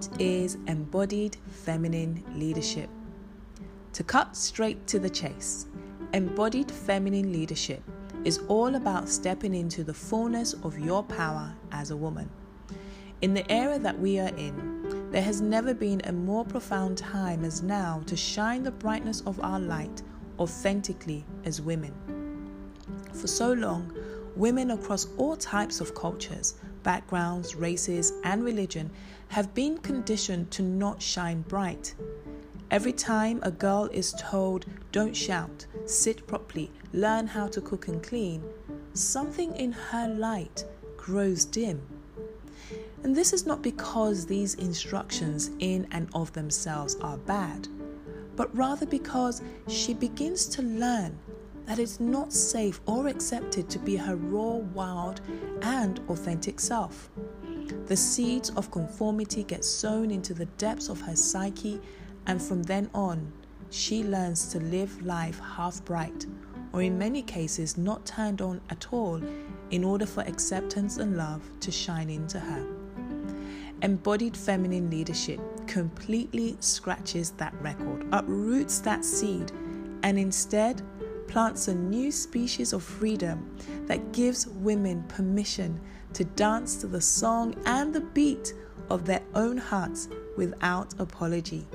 [0.00, 2.88] What is embodied feminine leadership?
[3.92, 5.66] To cut straight to the chase,
[6.14, 7.82] embodied feminine leadership
[8.24, 12.30] is all about stepping into the fullness of your power as a woman.
[13.20, 17.44] In the era that we are in, there has never been a more profound time
[17.44, 20.00] as now to shine the brightness of our light
[20.38, 21.92] authentically as women.
[23.12, 23.94] For so long,
[24.34, 28.90] women across all types of cultures, backgrounds, races, and religion
[29.28, 31.94] have been conditioned to not shine bright.
[32.70, 38.02] Every time a girl is told, don't shout, sit properly, learn how to cook and
[38.02, 38.42] clean,
[38.94, 40.64] something in her light
[40.96, 41.80] grows dim.
[43.02, 47.66] And this is not because these instructions in and of themselves are bad,
[48.36, 51.18] but rather because she begins to learn
[51.70, 55.20] that it's not safe or accepted to be her raw, wild,
[55.62, 57.08] and authentic self.
[57.86, 61.80] The seeds of conformity get sown into the depths of her psyche,
[62.26, 63.32] and from then on,
[63.70, 66.26] she learns to live life half bright,
[66.72, 69.22] or in many cases, not turned on at all,
[69.70, 72.66] in order for acceptance and love to shine into her.
[73.82, 79.52] Embodied feminine leadership completely scratches that record, uproots that seed,
[80.02, 80.82] and instead
[81.30, 85.80] plants a new species of freedom that gives women permission
[86.12, 88.52] to dance to the song and the beat
[88.90, 91.66] of their own hearts without apology.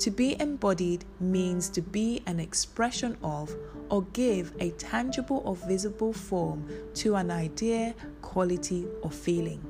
[0.00, 3.54] To be embodied means to be an expression of
[3.88, 9.62] or give a tangible or visible form to an idea, quality, or feeling.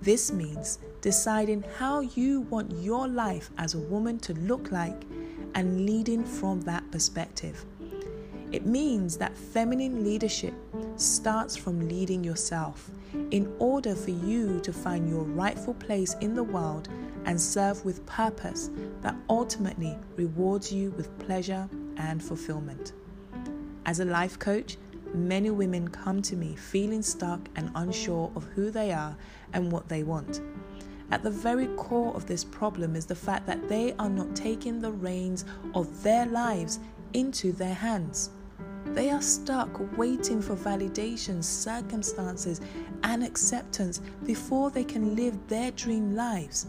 [0.00, 5.02] This means deciding how you want your life as a woman to look like
[5.54, 7.66] and leading from that perspective.
[8.50, 10.54] It means that feminine leadership
[10.96, 12.90] starts from leading yourself
[13.30, 16.88] in order for you to find your rightful place in the world
[17.26, 18.70] and serve with purpose
[19.02, 22.92] that ultimately rewards you with pleasure and fulfillment.
[23.84, 24.78] As a life coach,
[25.12, 29.14] many women come to me feeling stuck and unsure of who they are
[29.52, 30.40] and what they want.
[31.10, 34.80] At the very core of this problem is the fact that they are not taking
[34.80, 35.44] the reins
[35.74, 36.80] of their lives
[37.12, 38.30] into their hands.
[38.94, 42.60] They are stuck waiting for validation, circumstances,
[43.04, 46.66] and acceptance before they can live their dream lives.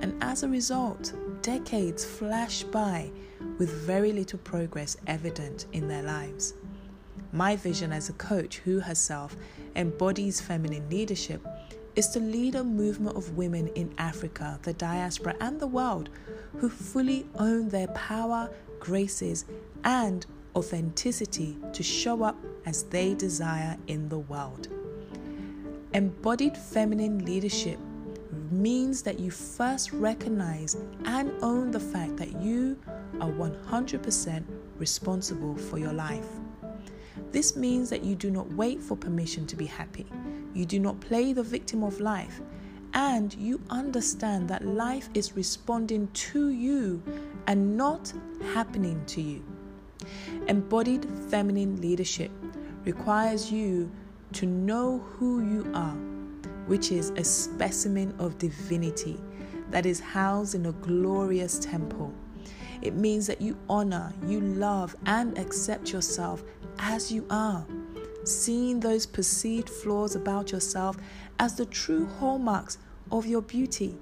[0.00, 1.12] And as a result,
[1.42, 3.10] decades flash by
[3.58, 6.54] with very little progress evident in their lives.
[7.32, 9.36] My vision as a coach who herself
[9.76, 11.46] embodies feminine leadership
[11.94, 16.10] is to lead a movement of women in Africa, the diaspora, and the world
[16.58, 19.44] who fully own their power, graces,
[19.84, 22.36] and authenticity to show up
[22.66, 24.68] as they desire in the world.
[25.94, 27.78] Embodied feminine leadership
[28.50, 32.78] means that you first recognize and own the fact that you
[33.20, 34.44] are 100%
[34.76, 36.28] responsible for your life.
[37.32, 40.06] This means that you do not wait for permission to be happy.
[40.54, 42.40] You do not play the victim of life.
[42.94, 47.02] And you understand that life is responding to you
[47.46, 48.12] and not
[48.54, 49.44] happening to you.
[50.48, 52.30] Embodied feminine leadership
[52.84, 53.90] requires you
[54.32, 55.96] to know who you are,
[56.66, 59.20] which is a specimen of divinity
[59.70, 62.12] that is housed in a glorious temple.
[62.80, 66.44] It means that you honor, you love, and accept yourself
[66.78, 67.66] as you are,
[68.24, 70.96] seeing those perceived flaws about yourself
[71.38, 72.78] as the true hallmarks
[73.10, 73.96] of your beauty.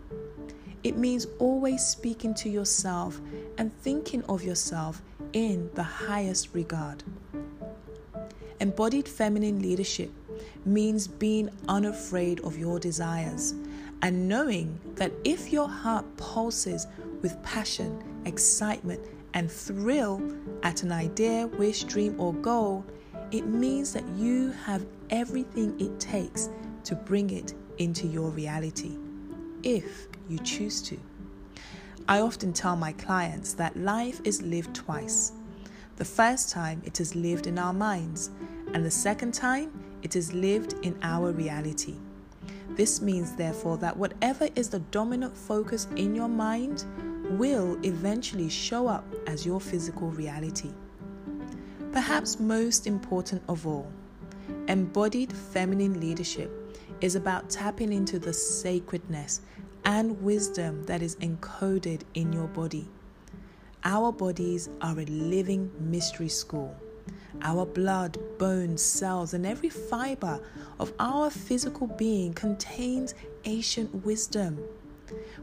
[0.84, 3.20] It means always speaking to yourself
[3.58, 5.02] and thinking of yourself
[5.36, 7.04] in the highest regard.
[8.58, 10.10] Embodied feminine leadership
[10.64, 13.54] means being unafraid of your desires
[14.00, 16.86] and knowing that if your heart pulses
[17.20, 18.98] with passion, excitement,
[19.34, 20.22] and thrill
[20.62, 22.82] at an idea, wish, dream, or goal,
[23.30, 26.48] it means that you have everything it takes
[26.84, 28.96] to bring it into your reality,
[29.62, 30.98] if you choose to.
[32.08, 35.32] I often tell my clients that life is lived twice.
[35.96, 38.30] The first time it is lived in our minds,
[38.72, 39.72] and the second time
[40.02, 41.96] it is lived in our reality.
[42.70, 46.84] This means, therefore, that whatever is the dominant focus in your mind
[47.30, 50.70] will eventually show up as your physical reality.
[51.90, 53.90] Perhaps most important of all,
[54.68, 56.52] embodied feminine leadership
[57.00, 59.40] is about tapping into the sacredness
[59.86, 62.88] and wisdom that is encoded in your body.
[63.84, 66.76] Our bodies are a living mystery school.
[67.42, 70.40] Our blood, bones, cells, and every fiber
[70.80, 74.58] of our physical being contains ancient wisdom.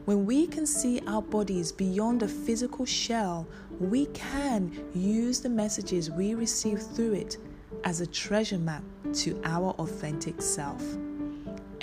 [0.04, 3.48] When we can see our bodies beyond a physical shell,
[3.80, 7.38] we can use the messages we receive through it
[7.86, 10.84] as a treasure map to our authentic self.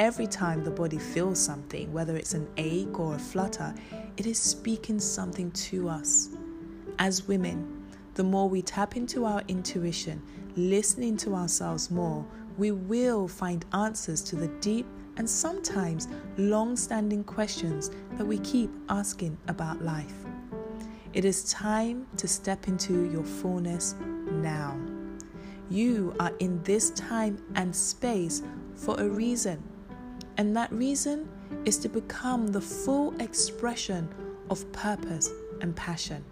[0.01, 3.75] Every time the body feels something, whether it's an ache or a flutter,
[4.17, 6.31] it is speaking something to us.
[6.99, 10.23] As women, the more we tap into our intuition,
[10.57, 12.25] listening to ourselves more,
[12.57, 14.87] we will find answers to the deep
[15.19, 16.09] and sometimes
[16.39, 20.25] long standing questions that we keep asking about life.
[21.13, 23.97] It is time to step into your fullness
[24.33, 24.81] now.
[25.69, 28.43] You are in this time and space
[28.77, 29.63] for a reason,
[30.41, 31.29] and that reason
[31.67, 34.09] is to become the full expression
[34.49, 35.29] of purpose
[35.61, 36.25] and passion.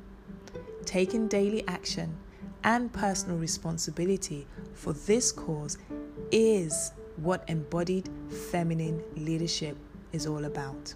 [0.86, 2.16] Taking daily action
[2.64, 5.76] and personal responsibility for this cause
[6.32, 8.08] is what embodied
[8.50, 9.76] feminine leadership
[10.12, 10.94] is all about.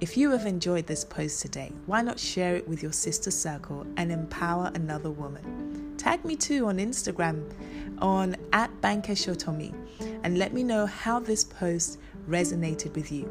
[0.00, 3.86] If you have enjoyed this post today, why not share it with your sister circle
[3.96, 5.94] and empower another woman?
[5.96, 7.44] Tag me too on Instagram
[8.00, 9.72] on at Bankeshotomi
[10.22, 13.28] and let me know how this post resonated with you.